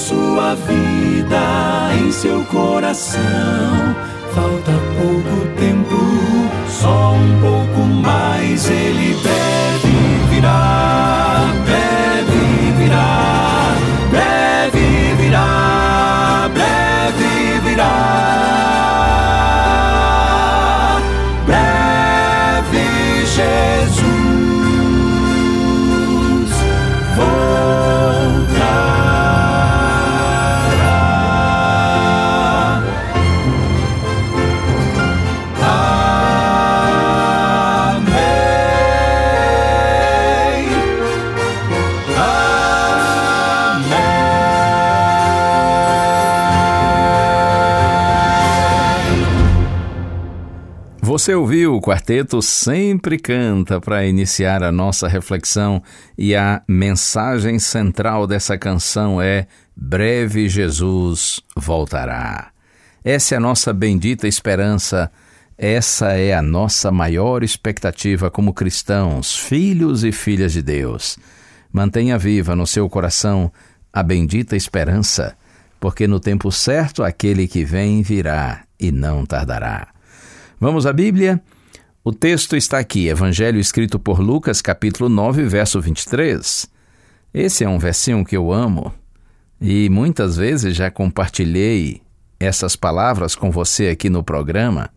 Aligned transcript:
Sua 0.00 0.54
vida, 0.54 1.94
em 2.00 2.10
seu 2.10 2.42
coração, 2.46 3.20
falta 4.34 4.72
pouco 4.98 5.46
tempo, 5.58 6.00
só 6.68 7.12
um 7.12 7.40
pouco 7.40 7.80
mais. 7.86 8.68
Ele 8.70 9.14
deve 9.22 10.34
virar, 10.34 10.99
Você 51.20 51.34
ouviu 51.34 51.74
o 51.74 51.82
quarteto 51.82 52.40
Sempre 52.40 53.18
Canta 53.18 53.78
para 53.78 54.06
iniciar 54.06 54.62
a 54.62 54.72
nossa 54.72 55.06
reflexão 55.06 55.82
e 56.16 56.34
a 56.34 56.62
mensagem 56.66 57.58
central 57.58 58.26
dessa 58.26 58.56
canção 58.56 59.20
é 59.20 59.46
Breve 59.76 60.48
Jesus 60.48 61.42
voltará. 61.54 62.50
Essa 63.04 63.34
é 63.34 63.36
a 63.36 63.40
nossa 63.40 63.70
bendita 63.70 64.26
esperança, 64.26 65.12
essa 65.58 66.14
é 66.14 66.32
a 66.32 66.40
nossa 66.40 66.90
maior 66.90 67.42
expectativa 67.42 68.30
como 68.30 68.54
cristãos, 68.54 69.36
filhos 69.36 70.04
e 70.04 70.12
filhas 70.12 70.54
de 70.54 70.62
Deus. 70.62 71.18
Mantenha 71.70 72.16
viva 72.16 72.56
no 72.56 72.66
seu 72.66 72.88
coração 72.88 73.52
a 73.92 74.02
bendita 74.02 74.56
esperança, 74.56 75.36
porque 75.78 76.08
no 76.08 76.18
tempo 76.18 76.50
certo 76.50 77.04
aquele 77.04 77.46
que 77.46 77.62
vem 77.62 78.00
virá 78.00 78.62
e 78.80 78.90
não 78.90 79.26
tardará. 79.26 79.99
Vamos 80.62 80.84
à 80.84 80.92
Bíblia? 80.92 81.42
O 82.04 82.12
texto 82.12 82.54
está 82.54 82.78
aqui, 82.78 83.08
Evangelho 83.08 83.58
escrito 83.58 83.98
por 83.98 84.20
Lucas, 84.20 84.60
capítulo 84.60 85.08
9, 85.08 85.44
verso 85.44 85.80
23. 85.80 86.68
Esse 87.32 87.64
é 87.64 87.68
um 87.68 87.78
versinho 87.78 88.22
que 88.26 88.36
eu 88.36 88.52
amo 88.52 88.92
e 89.58 89.88
muitas 89.88 90.36
vezes 90.36 90.76
já 90.76 90.90
compartilhei 90.90 92.02
essas 92.38 92.76
palavras 92.76 93.34
com 93.34 93.50
você 93.50 93.88
aqui 93.88 94.10
no 94.10 94.22
programa. 94.22 94.90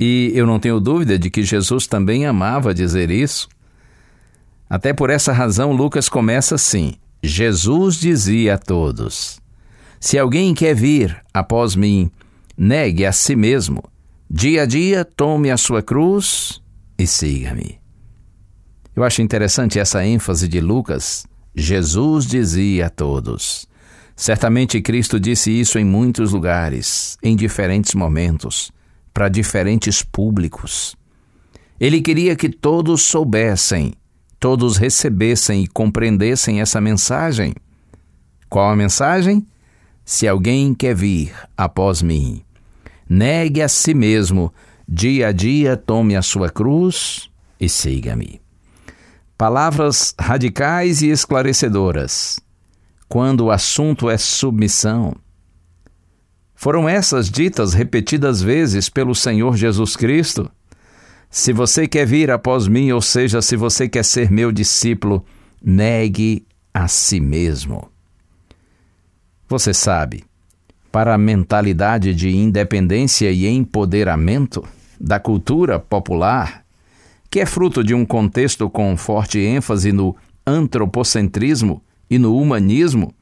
E 0.00 0.32
eu 0.34 0.46
não 0.46 0.58
tenho 0.58 0.80
dúvida 0.80 1.18
de 1.18 1.28
que 1.28 1.42
Jesus 1.42 1.86
também 1.86 2.24
amava 2.24 2.72
dizer 2.72 3.10
isso. 3.10 3.46
Até 4.70 4.94
por 4.94 5.10
essa 5.10 5.34
razão, 5.34 5.70
Lucas 5.70 6.08
começa 6.08 6.54
assim: 6.54 6.94
Jesus 7.22 7.96
dizia 7.96 8.54
a 8.54 8.58
todos: 8.58 9.38
Se 10.00 10.18
alguém 10.18 10.54
quer 10.54 10.74
vir 10.74 11.14
após 11.34 11.76
mim, 11.76 12.10
negue 12.56 13.04
a 13.04 13.12
si 13.12 13.36
mesmo. 13.36 13.84
Dia 14.30 14.64
a 14.64 14.66
dia, 14.66 15.06
tome 15.06 15.50
a 15.50 15.56
sua 15.56 15.82
cruz 15.82 16.60
e 16.98 17.06
siga-me. 17.06 17.80
Eu 18.94 19.02
acho 19.02 19.22
interessante 19.22 19.78
essa 19.78 20.04
ênfase 20.04 20.46
de 20.46 20.60
Lucas. 20.60 21.26
Jesus 21.54 22.26
dizia 22.26 22.88
a 22.88 22.90
todos. 22.90 23.66
Certamente 24.14 24.82
Cristo 24.82 25.18
disse 25.18 25.50
isso 25.50 25.78
em 25.78 25.84
muitos 25.84 26.32
lugares, 26.32 27.16
em 27.22 27.34
diferentes 27.34 27.94
momentos, 27.94 28.70
para 29.14 29.30
diferentes 29.30 30.02
públicos. 30.02 30.94
Ele 31.80 32.02
queria 32.02 32.36
que 32.36 32.50
todos 32.50 33.04
soubessem, 33.04 33.94
todos 34.38 34.76
recebessem 34.76 35.64
e 35.64 35.68
compreendessem 35.68 36.60
essa 36.60 36.82
mensagem. 36.82 37.54
Qual 38.50 38.68
a 38.68 38.76
mensagem? 38.76 39.46
Se 40.04 40.28
alguém 40.28 40.74
quer 40.74 40.94
vir 40.94 41.32
após 41.56 42.02
mim, 42.02 42.42
negue 43.08 43.62
a 43.62 43.68
si 43.68 43.94
mesmo, 43.94 44.52
dia 44.86 45.28
a 45.28 45.32
dia 45.32 45.76
tome 45.76 46.16
a 46.16 46.22
sua 46.22 46.50
cruz 46.50 47.30
e 47.60 47.68
siga-me. 47.68 48.40
Palavras 49.36 50.14
radicais 50.18 51.00
e 51.00 51.10
esclarecedoras. 51.10 52.40
Quando 53.08 53.46
o 53.46 53.50
assunto 53.50 54.10
é 54.10 54.18
submissão. 54.18 55.14
Foram 56.54 56.88
essas 56.88 57.30
ditas 57.30 57.72
repetidas 57.72 58.42
vezes 58.42 58.88
pelo 58.88 59.14
Senhor 59.14 59.56
Jesus 59.56 59.94
Cristo. 59.94 60.50
Se 61.30 61.52
você 61.52 61.86
quer 61.86 62.04
vir 62.04 62.30
após 62.30 62.66
mim, 62.66 62.90
ou 62.90 63.00
seja, 63.00 63.40
se 63.40 63.54
você 63.54 63.88
quer 63.88 64.04
ser 64.04 64.30
meu 64.30 64.50
discípulo, 64.50 65.24
negue 65.62 66.44
a 66.74 66.88
si 66.88 67.20
mesmo. 67.20 67.90
Você 69.48 69.72
sabe, 69.72 70.24
para 70.90 71.14
a 71.14 71.18
mentalidade 71.18 72.14
de 72.14 72.34
independência 72.34 73.30
e 73.30 73.46
empoderamento 73.46 74.64
da 75.00 75.20
cultura 75.20 75.78
popular, 75.78 76.64
que 77.30 77.40
é 77.40 77.46
fruto 77.46 77.84
de 77.84 77.94
um 77.94 78.04
contexto 78.04 78.68
com 78.70 78.96
forte 78.96 79.38
ênfase 79.38 79.92
no 79.92 80.16
antropocentrismo 80.46 81.82
e 82.10 82.18
no 82.18 82.36
humanismo, 82.36 83.12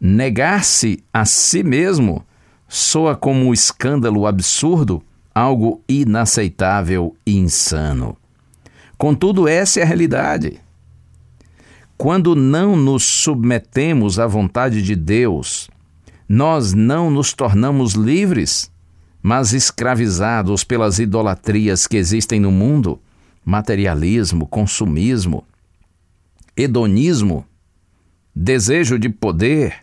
negar-se 0.00 1.04
a 1.12 1.24
si 1.24 1.62
mesmo 1.62 2.24
soa 2.66 3.14
como 3.14 3.46
um 3.46 3.52
escândalo 3.52 4.26
absurdo, 4.26 5.02
algo 5.34 5.82
inaceitável 5.88 7.14
e 7.26 7.36
insano. 7.36 8.16
Contudo, 8.96 9.46
essa 9.46 9.80
é 9.80 9.82
a 9.82 9.86
realidade. 9.86 10.60
Quando 11.98 12.34
não 12.34 12.76
nos 12.76 13.04
submetemos 13.04 14.18
à 14.18 14.26
vontade 14.26 14.82
de 14.82 14.96
Deus, 14.96 15.68
nós 16.32 16.72
não 16.72 17.10
nos 17.10 17.32
tornamos 17.32 17.94
livres, 17.94 18.70
mas 19.20 19.52
escravizados 19.52 20.62
pelas 20.62 21.00
idolatrias 21.00 21.88
que 21.88 21.96
existem 21.96 22.38
no 22.38 22.52
mundo 22.52 23.02
materialismo, 23.44 24.46
consumismo, 24.46 25.44
hedonismo, 26.56 27.44
desejo 28.32 28.96
de 28.96 29.08
poder, 29.08 29.74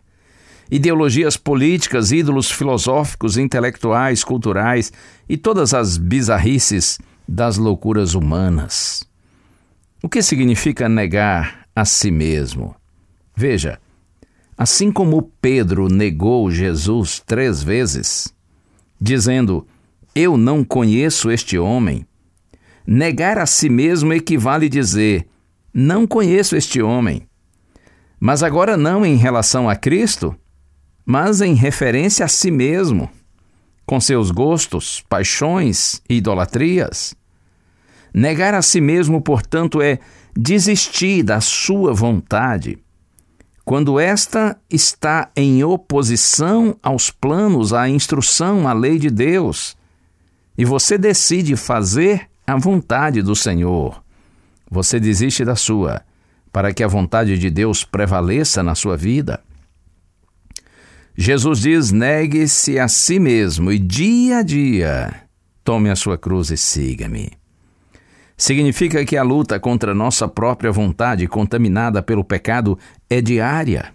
ideologias 0.71 1.35
políticas, 1.35 2.13
ídolos 2.13 2.49
filosóficos, 2.49 3.35
intelectuais, 3.37 4.23
culturais 4.23 4.93
e 5.27 5.35
todas 5.35 5.73
as 5.73 5.97
bizarrices 5.97 6.97
das 7.27 7.57
loucuras 7.57 8.13
humanas. 8.13 9.05
O 10.01 10.07
que 10.07 10.21
significa 10.21 10.87
negar 10.87 11.67
a 11.75 11.83
si 11.83 12.09
mesmo? 12.09 12.73
Veja, 13.35 13.81
assim 14.57 14.91
como 14.91 15.31
Pedro 15.39 15.87
negou 15.87 16.49
Jesus 16.49 17.21
três 17.25 17.61
vezes, 17.61 18.33
dizendo: 18.99 19.67
Eu 20.15 20.35
não 20.35 20.63
conheço 20.63 21.29
este 21.29 21.59
homem, 21.59 22.05
negar 22.85 23.37
a 23.37 23.45
si 23.45 23.69
mesmo 23.69 24.13
equivale 24.13 24.67
dizer: 24.67 25.27
Não 25.73 26.07
conheço 26.07 26.55
este 26.55 26.81
homem. 26.81 27.27
Mas 28.19 28.41
agora 28.41 28.75
não 28.75 29.05
em 29.05 29.15
relação 29.15 29.69
a 29.69 29.75
Cristo, 29.75 30.35
mas 31.05 31.39
em 31.39 31.53
referência 31.53 32.25
a 32.25 32.27
si 32.27 32.49
mesmo, 32.49 33.09
com 33.85 33.99
seus 34.01 34.31
gostos, 34.31 35.03
paixões 35.07 36.01
e 36.09 36.15
idolatrias. 36.15 37.15
Negar 38.11 38.55
a 38.55 38.63
si 38.63 38.81
mesmo, 38.81 39.21
portanto, 39.21 39.81
é 39.81 39.99
desistir 40.35 41.21
da 41.21 41.39
sua 41.39 41.93
vontade, 41.93 42.79
quando 43.67 43.99
esta 43.99 44.57
está 44.69 45.29
em 45.35 45.61
oposição 45.61 46.77
aos 46.81 47.11
planos, 47.11 47.73
à 47.73 47.89
instrução, 47.89 48.65
à 48.65 48.71
lei 48.71 48.97
de 48.97 49.09
Deus, 49.09 49.75
e 50.57 50.63
você 50.63 50.97
decide 50.97 51.57
fazer 51.57 52.29
a 52.47 52.55
vontade 52.55 53.21
do 53.21 53.35
Senhor, 53.35 54.01
você 54.71 55.01
desiste 55.01 55.43
da 55.43 55.57
sua 55.57 56.01
para 56.49 56.73
que 56.73 56.81
a 56.81 56.87
vontade 56.87 57.37
de 57.37 57.49
Deus 57.49 57.83
prevaleça 57.83 58.63
na 58.63 58.73
sua 58.73 58.95
vida? 58.95 59.43
Jesus 61.13 61.59
diz: 61.59 61.91
negue-se 61.91 62.79
a 62.79 62.87
si 62.87 63.19
mesmo 63.19 63.69
e 63.69 63.77
dia 63.77 64.37
a 64.37 64.43
dia 64.43 65.23
tome 65.65 65.89
a 65.89 65.95
sua 65.97 66.17
cruz 66.17 66.51
e 66.51 66.57
siga-me. 66.57 67.33
Significa 68.37 69.03
que 69.03 69.17
a 69.17 69.23
luta 69.23 69.59
contra 69.59 69.95
nossa 69.95 70.27
própria 70.27 70.71
vontade, 70.71 71.27
contaminada 71.27 72.03
pelo 72.03 72.23
pecado, 72.23 72.77
é 73.09 73.19
diária. 73.19 73.91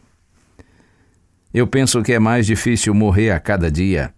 Eu 1.54 1.66
penso 1.66 2.02
que 2.02 2.12
é 2.12 2.18
mais 2.18 2.44
difícil 2.44 2.92
morrer 2.92 3.30
a 3.30 3.38
cada 3.38 3.70
dia 3.70 4.12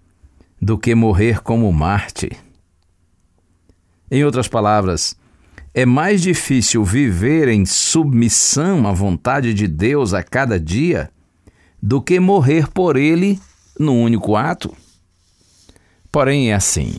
do 0.61 0.79
que 0.79 0.95
morrer 0.95 1.43
como 1.43 1.71
Marte. 1.71 2.31
Em 4.11 4.25
outras 4.25 4.49
palavras, 4.49 5.15
é 5.75 5.85
mais 5.85 6.23
difícil 6.23 6.85
viver 6.85 7.49
em 7.49 7.67
submissão 7.67 8.87
à 8.87 8.93
vontade 8.93 9.53
de 9.53 9.67
Deus 9.67 10.15
a 10.15 10.23
cada 10.23 10.59
dia 10.59 11.11
do 11.83 12.01
que 12.01 12.19
morrer 12.19 12.69
por 12.69 12.97
Ele 12.97 13.39
no 13.79 13.93
único 13.93 14.37
ato. 14.37 14.75
Porém, 16.11 16.51
é 16.51 16.55
assim. 16.55 16.95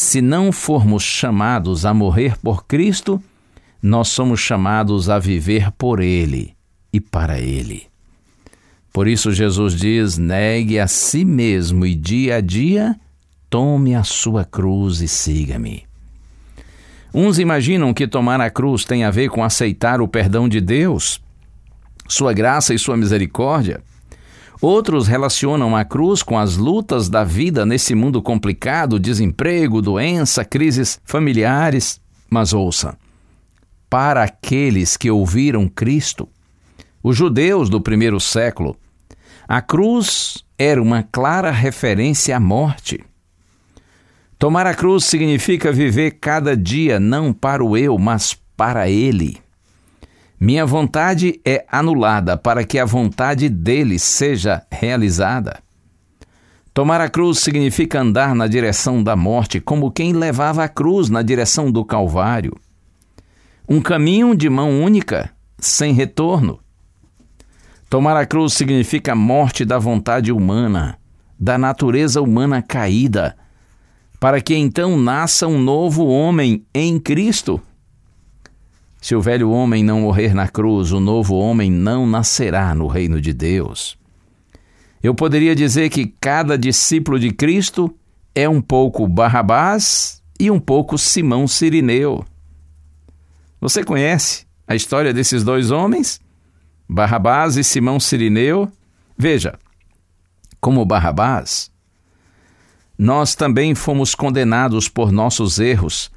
Se 0.00 0.22
não 0.22 0.52
formos 0.52 1.02
chamados 1.02 1.84
a 1.84 1.92
morrer 1.92 2.38
por 2.38 2.64
Cristo, 2.66 3.20
nós 3.82 4.06
somos 4.06 4.38
chamados 4.38 5.10
a 5.10 5.18
viver 5.18 5.72
por 5.72 5.98
Ele 5.98 6.54
e 6.92 7.00
para 7.00 7.40
Ele. 7.40 7.88
Por 8.92 9.08
isso, 9.08 9.32
Jesus 9.32 9.74
diz: 9.74 10.16
negue 10.16 10.78
a 10.78 10.86
si 10.86 11.24
mesmo 11.24 11.84
e 11.84 11.96
dia 11.96 12.36
a 12.36 12.40
dia 12.40 12.94
tome 13.50 13.96
a 13.96 14.04
sua 14.04 14.44
cruz 14.44 15.00
e 15.00 15.08
siga-me. 15.08 15.84
Uns 17.12 17.40
imaginam 17.40 17.92
que 17.92 18.06
tomar 18.06 18.40
a 18.40 18.50
cruz 18.50 18.84
tem 18.84 19.02
a 19.02 19.10
ver 19.10 19.28
com 19.30 19.42
aceitar 19.42 20.00
o 20.00 20.06
perdão 20.06 20.48
de 20.48 20.60
Deus, 20.60 21.20
sua 22.06 22.32
graça 22.32 22.72
e 22.72 22.78
sua 22.78 22.96
misericórdia. 22.96 23.82
Outros 24.60 25.06
relacionam 25.06 25.76
a 25.76 25.84
cruz 25.84 26.22
com 26.22 26.36
as 26.36 26.56
lutas 26.56 27.08
da 27.08 27.22
vida 27.22 27.64
nesse 27.64 27.94
mundo 27.94 28.20
complicado, 28.20 28.98
desemprego, 28.98 29.80
doença, 29.80 30.44
crises 30.44 31.00
familiares. 31.04 32.00
Mas 32.28 32.52
ouça, 32.52 32.98
para 33.88 34.24
aqueles 34.24 34.96
que 34.96 35.10
ouviram 35.10 35.68
Cristo, 35.68 36.28
os 37.02 37.16
judeus 37.16 37.70
do 37.70 37.80
primeiro 37.80 38.18
século, 38.18 38.76
a 39.46 39.62
cruz 39.62 40.44
era 40.58 40.82
uma 40.82 41.04
clara 41.04 41.52
referência 41.52 42.36
à 42.36 42.40
morte. 42.40 43.04
Tomar 44.38 44.66
a 44.66 44.74
cruz 44.74 45.04
significa 45.04 45.72
viver 45.72 46.18
cada 46.20 46.56
dia 46.56 46.98
não 46.98 47.32
para 47.32 47.64
o 47.64 47.76
eu, 47.76 47.96
mas 47.96 48.36
para 48.56 48.90
Ele. 48.90 49.38
Minha 50.40 50.64
vontade 50.64 51.40
é 51.44 51.64
anulada 51.70 52.36
para 52.36 52.64
que 52.64 52.78
a 52.78 52.84
vontade 52.84 53.48
dele 53.48 53.98
seja 53.98 54.62
realizada. 54.70 55.60
Tomar 56.72 57.00
a 57.00 57.08
cruz 57.08 57.40
significa 57.40 58.00
andar 58.00 58.36
na 58.36 58.46
direção 58.46 59.02
da 59.02 59.16
morte, 59.16 59.58
como 59.60 59.90
quem 59.90 60.12
levava 60.12 60.62
a 60.62 60.68
cruz 60.68 61.08
na 61.08 61.22
direção 61.22 61.72
do 61.72 61.84
Calvário. 61.84 62.56
Um 63.68 63.80
caminho 63.80 64.36
de 64.36 64.48
mão 64.48 64.80
única, 64.80 65.28
sem 65.58 65.92
retorno. 65.92 66.60
Tomar 67.90 68.16
a 68.16 68.24
cruz 68.24 68.52
significa 68.52 69.12
a 69.12 69.16
morte 69.16 69.64
da 69.64 69.76
vontade 69.76 70.30
humana, 70.30 70.96
da 71.36 71.58
natureza 71.58 72.22
humana 72.22 72.62
caída, 72.62 73.36
para 74.20 74.40
que 74.40 74.54
então 74.54 74.96
nasça 74.96 75.48
um 75.48 75.60
novo 75.60 76.06
homem 76.06 76.64
em 76.72 77.00
Cristo. 77.00 77.60
Se 79.08 79.14
o 79.14 79.22
velho 79.22 79.48
homem 79.48 79.82
não 79.82 80.02
morrer 80.02 80.34
na 80.34 80.46
cruz, 80.46 80.92
o 80.92 81.00
novo 81.00 81.34
homem 81.34 81.70
não 81.70 82.06
nascerá 82.06 82.74
no 82.74 82.86
reino 82.86 83.22
de 83.22 83.32
Deus. 83.32 83.96
Eu 85.02 85.14
poderia 85.14 85.56
dizer 85.56 85.88
que 85.88 86.12
cada 86.20 86.58
discípulo 86.58 87.18
de 87.18 87.30
Cristo 87.30 87.90
é 88.34 88.46
um 88.46 88.60
pouco 88.60 89.08
Barrabás 89.08 90.22
e 90.38 90.50
um 90.50 90.60
pouco 90.60 90.98
Simão 90.98 91.48
Sirineu. 91.48 92.22
Você 93.58 93.82
conhece 93.82 94.46
a 94.66 94.74
história 94.74 95.10
desses 95.10 95.42
dois 95.42 95.70
homens? 95.70 96.20
Barrabás 96.86 97.56
e 97.56 97.64
Simão 97.64 97.98
Sirineu. 97.98 98.70
Veja, 99.16 99.58
como 100.60 100.84
Barrabás, 100.84 101.70
nós 102.98 103.34
também 103.34 103.74
fomos 103.74 104.14
condenados 104.14 104.86
por 104.86 105.10
nossos 105.10 105.58
erros, 105.58 106.10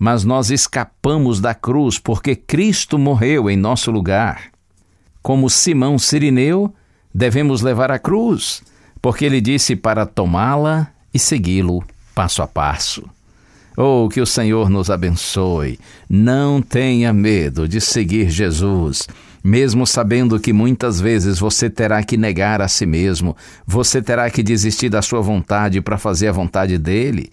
mas 0.00 0.24
nós 0.24 0.50
escapamos 0.50 1.42
da 1.42 1.54
cruz 1.54 1.98
porque 1.98 2.34
Cristo 2.34 2.98
morreu 2.98 3.50
em 3.50 3.56
nosso 3.56 3.90
lugar. 3.90 4.44
Como 5.22 5.50
Simão 5.50 5.98
Sirineu, 5.98 6.74
devemos 7.14 7.60
levar 7.60 7.90
a 7.90 7.98
cruz, 7.98 8.62
porque 9.02 9.26
ele 9.26 9.42
disse 9.42 9.76
para 9.76 10.06
tomá-la 10.06 10.88
e 11.12 11.18
segui-lo 11.18 11.84
passo 12.14 12.40
a 12.40 12.46
passo. 12.46 13.04
Oh, 13.76 14.08
que 14.08 14.22
o 14.22 14.26
Senhor 14.26 14.70
nos 14.70 14.90
abençoe. 14.90 15.78
Não 16.08 16.62
tenha 16.62 17.12
medo 17.12 17.68
de 17.68 17.78
seguir 17.78 18.30
Jesus 18.30 19.06
mesmo 19.42 19.86
sabendo 19.86 20.38
que 20.38 20.52
muitas 20.52 21.00
vezes 21.00 21.38
você 21.38 21.70
terá 21.70 22.02
que 22.02 22.16
negar 22.16 22.60
a 22.60 22.68
si 22.68 22.84
mesmo, 22.84 23.34
você 23.66 24.02
terá 24.02 24.30
que 24.30 24.42
desistir 24.42 24.90
da 24.90 25.00
sua 25.00 25.20
vontade 25.20 25.80
para 25.80 25.96
fazer 25.96 26.28
a 26.28 26.32
vontade 26.32 26.76
dele. 26.76 27.30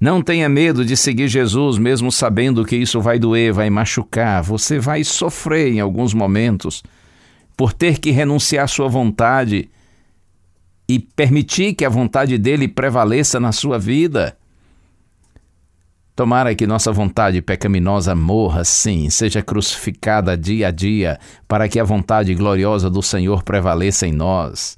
Não 0.00 0.22
tenha 0.22 0.48
medo 0.48 0.84
de 0.84 0.96
seguir 0.96 1.26
Jesus, 1.26 1.76
mesmo 1.76 2.12
sabendo 2.12 2.64
que 2.64 2.76
isso 2.76 3.00
vai 3.00 3.18
doer, 3.18 3.52
vai 3.52 3.68
machucar, 3.68 4.42
você 4.42 4.78
vai 4.78 5.02
sofrer 5.02 5.72
em 5.72 5.80
alguns 5.80 6.14
momentos 6.14 6.84
por 7.56 7.72
ter 7.72 7.98
que 7.98 8.12
renunciar 8.12 8.64
à 8.64 8.68
sua 8.68 8.88
vontade 8.88 9.68
e 10.88 11.00
permitir 11.00 11.74
que 11.74 11.84
a 11.84 11.88
vontade 11.88 12.38
dele 12.38 12.68
prevaleça 12.68 13.40
na 13.40 13.50
sua 13.50 13.76
vida. 13.76 14.36
Tomara 16.14 16.54
que 16.54 16.66
nossa 16.66 16.92
vontade 16.92 17.42
pecaminosa 17.42 18.14
morra, 18.14 18.64
sim, 18.64 19.10
seja 19.10 19.42
crucificada 19.42 20.36
dia 20.36 20.68
a 20.68 20.70
dia, 20.70 21.18
para 21.48 21.68
que 21.68 21.78
a 21.78 21.84
vontade 21.84 22.32
gloriosa 22.34 22.88
do 22.88 23.02
Senhor 23.02 23.42
prevaleça 23.42 24.06
em 24.06 24.12
nós. 24.12 24.76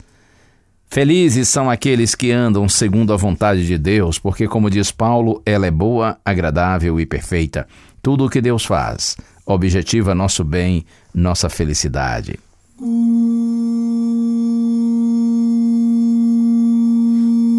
Felizes 0.92 1.48
são 1.48 1.70
aqueles 1.70 2.16
que 2.16 2.32
andam 2.32 2.68
segundo 2.68 3.12
a 3.12 3.16
vontade 3.16 3.64
de 3.64 3.78
Deus, 3.78 4.18
porque, 4.18 4.48
como 4.48 4.68
diz 4.68 4.90
Paulo, 4.90 5.40
ela 5.46 5.64
é 5.64 5.70
boa, 5.70 6.18
agradável 6.24 6.98
e 6.98 7.06
perfeita. 7.06 7.64
Tudo 8.02 8.24
o 8.24 8.28
que 8.28 8.40
Deus 8.40 8.64
faz 8.64 9.16
objetiva 9.46 10.16
nosso 10.16 10.42
bem, 10.42 10.84
nossa 11.14 11.48
felicidade. 11.48 12.40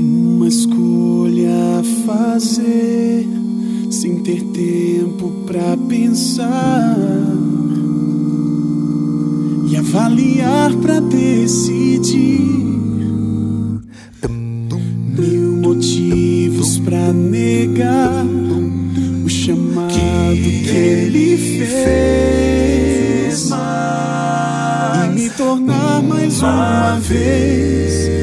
Uma 0.02 0.48
escolha 0.48 1.80
a 1.80 1.84
fazer 2.06 3.26
sem 3.90 4.22
ter 4.24 4.44
tempo 4.52 5.46
pra 5.46 5.78
pensar 5.88 6.98
e 9.70 9.78
avaliar 9.78 10.74
pra 10.82 11.00
decidir 11.00 12.51
mais 26.22 26.42
uma 26.44 27.00
vez 27.00 28.21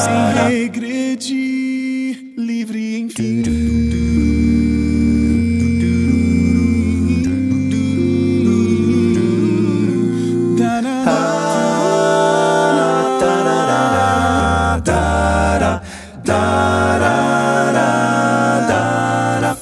fazem 0.00 0.48
regredir. 0.48 2.34
Livre, 2.38 3.00
enfim. 3.00 3.42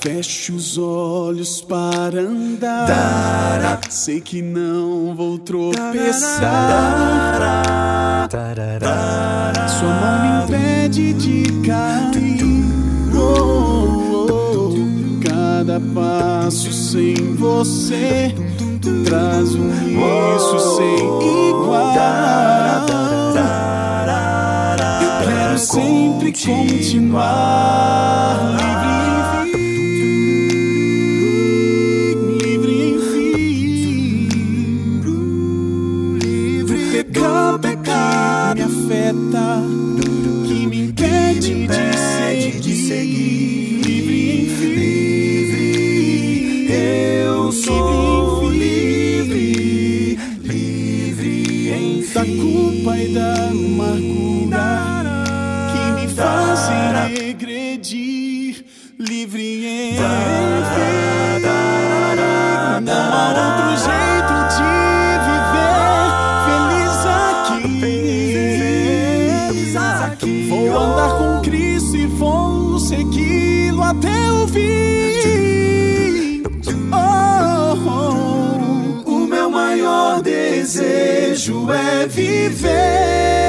Feche 0.01 0.53
os 0.53 0.79
olhos 0.79 1.61
para 1.61 2.21
andar. 2.21 3.81
Sei 3.91 4.21
que 4.21 4.41
não 4.41 5.15
vou 5.15 5.39
tropeçar. 5.39 6.49
De 11.29 11.45
cair. 11.61 12.41
Oh, 13.15 13.19
oh, 13.21 14.27
oh. 14.33 14.73
Cada 15.23 15.79
passo 15.95 16.73
sem 16.73 17.15
você 17.35 18.35
traz 19.05 19.55
um 19.55 19.69
isso 19.69 20.77
sem 20.77 20.97
igual. 21.51 21.95
Eu 25.03 25.11
quero 25.27 25.59
sempre 25.59 26.33
continuar 26.33 27.37
livre, 28.57 28.98
Livre 58.99 59.65
em 59.65 59.95
não 62.81 63.13
há 63.13 63.29
outro 63.29 63.71
jeito 63.77 64.35
de 64.57 64.67
viver. 65.29 66.11
Feliz 69.53 69.77
aqui. 69.77 70.49
Vou 70.49 70.77
andar 70.77 71.13
com 71.17 71.41
Cristo 71.43 71.97
e 71.97 72.07
vou 72.07 72.81
segui-lo 72.81 73.85
até 73.85 74.33
o 74.33 74.49
fim. 74.49 76.43
Oh, 76.93 77.77
oh, 79.07 79.11
o 79.11 79.27
meu 79.29 79.49
maior 79.49 80.21
desejo 80.23 81.71
é 81.71 82.05
viver 82.09 83.48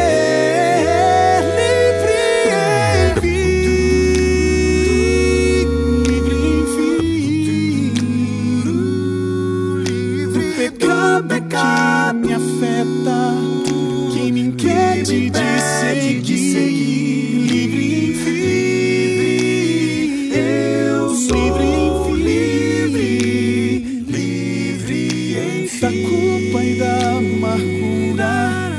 culpa 26.29 26.63
e 26.63 26.75
da 26.75 27.17
amargura 27.17 28.71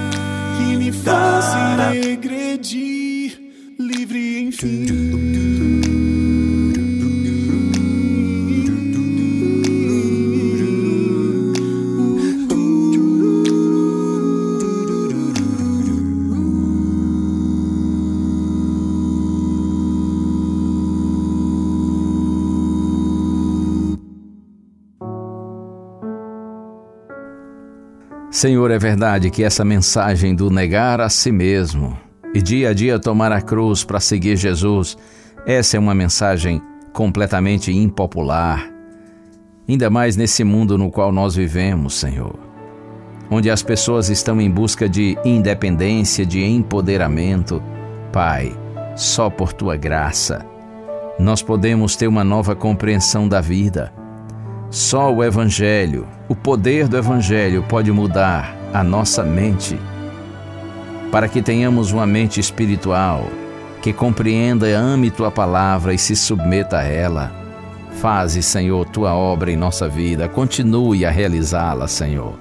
que 0.57 0.77
me 0.77 0.93
fazem 0.93 2.01
regredir, 2.01 3.39
livre 3.79 4.41
enfim. 4.43 5.80
Senhor, 28.31 28.71
é 28.71 28.79
verdade 28.79 29.29
que 29.29 29.43
essa 29.43 29.65
mensagem 29.65 30.35
do 30.35 30.51
negar 30.51 31.01
a 31.01 31.09
si 31.09 31.33
mesmo 31.33 31.99
e 32.33 32.41
dia 32.41 32.71
a 32.71 32.73
dia 32.73 32.99
tomar 32.99 33.33
a 33.33 33.41
cruz 33.41 33.83
para 33.83 33.99
seguir 33.99 34.37
Jesus, 34.37 34.97
essa 35.45 35.77
é 35.77 35.81
uma 35.81 35.95
mensagem 35.95 36.63
completamente 36.93 37.73
impopular, 37.73 38.71
ainda 39.69 39.91
mais 39.91 40.17
nesse 40.17 40.45
mundo 40.45 40.79
no 40.79 40.91
qual 40.91 41.11
nós 41.11 41.35
vivemos, 41.35 41.95
Senhor, 41.95 42.39
onde 43.29 43.51
as 43.51 43.65
pessoas 43.65 44.09
estão 44.09 44.41
em 44.41 44.51
busca 44.51 44.89
de 44.89 45.19
independência, 45.25 46.25
de 46.25 46.45
empoderamento. 46.45 47.61
Pai, 48.13 48.57
só 48.95 49.29
por 49.29 49.53
tua 49.53 49.77
graça 49.77 50.47
nós 51.21 51.43
podemos 51.43 51.97
ter 51.97 52.07
uma 52.07 52.25
nova 52.25 52.57
compreensão 52.57 53.29
da 53.29 53.43
vida. 53.43 53.93
Só 54.71 55.13
o 55.13 55.25
Evangelho, 55.25 56.07
o 56.29 56.35
poder 56.37 56.87
do 56.87 56.97
Evangelho 56.97 57.65
pode 57.69 57.91
mudar 57.91 58.57
a 58.73 58.85
nossa 58.85 59.25
mente, 59.25 59.77
para 61.11 61.29
que 61.29 61.43
tenhamos 61.43 61.91
uma 61.91 62.07
mente 62.07 62.39
espiritual 62.39 63.27
que 63.83 63.93
compreenda 63.93 64.69
e 64.69 64.73
ame 64.73 65.11
tua 65.11 65.29
palavra 65.29 65.93
e 65.93 65.99
se 65.99 66.15
submeta 66.15 66.79
a 66.79 66.85
ela. 66.85 67.33
Faze, 68.01 68.45
Senhor, 68.45 68.87
tua 68.87 69.13
obra 69.13 69.51
em 69.51 69.57
nossa 69.57 69.89
vida, 69.89 70.29
continue 70.29 71.05
a 71.05 71.11
realizá-la, 71.11 71.89
Senhor, 71.89 72.39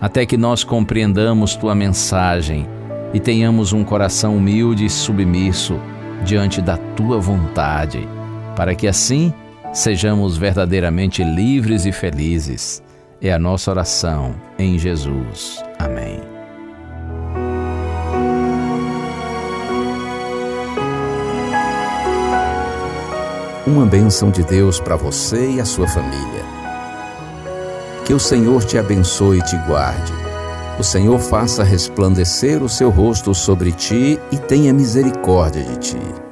até 0.00 0.24
que 0.24 0.36
nós 0.36 0.62
compreendamos 0.62 1.56
tua 1.56 1.74
mensagem 1.74 2.68
e 3.12 3.18
tenhamos 3.18 3.72
um 3.72 3.82
coração 3.82 4.36
humilde 4.36 4.84
e 4.84 4.90
submisso 4.90 5.76
diante 6.24 6.62
da 6.62 6.76
tua 6.76 7.18
vontade, 7.18 8.08
para 8.54 8.76
que 8.76 8.86
assim 8.86 9.34
sejamos 9.72 10.36
verdadeiramente 10.36 11.24
livres 11.24 11.86
e 11.86 11.92
felizes. 11.92 12.82
É 13.20 13.32
a 13.32 13.38
nossa 13.38 13.70
oração 13.70 14.34
em 14.58 14.78
Jesus. 14.78 15.62
Amém. 15.78 16.20
Uma 23.66 23.86
bênção 23.86 24.30
de 24.30 24.42
Deus 24.42 24.80
para 24.80 24.96
você 24.96 25.52
e 25.52 25.60
a 25.60 25.64
sua 25.64 25.86
família. 25.86 26.42
Que 28.04 28.12
o 28.12 28.18
Senhor 28.18 28.64
te 28.64 28.76
abençoe 28.76 29.38
e 29.38 29.42
te 29.42 29.56
guarde. 29.68 30.12
O 30.78 30.82
Senhor 30.82 31.18
faça 31.20 31.62
resplandecer 31.62 32.62
o 32.62 32.68
seu 32.68 32.90
rosto 32.90 33.32
sobre 33.34 33.70
ti 33.70 34.18
e 34.32 34.36
tenha 34.36 34.72
misericórdia 34.72 35.62
de 35.62 35.76
ti. 35.78 36.31